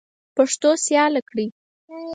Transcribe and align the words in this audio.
پښتو 0.35 0.69
سیاله 0.85 1.21
کړئ. 1.29 1.47